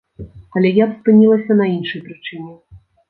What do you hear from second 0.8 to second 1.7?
б спынілася на